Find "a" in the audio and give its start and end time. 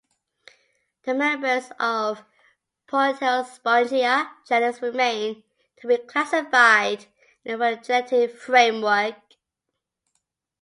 7.53-7.57